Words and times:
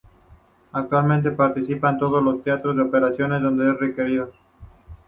Actualmente 0.71 1.29
participa 1.29 1.91
en 1.91 1.99
todos 1.99 2.23
los 2.23 2.41
teatros 2.41 2.75
de 2.75 2.81
operaciones 2.81 3.43
donde 3.43 3.69
es 3.69 3.77
requerido. 3.79 4.31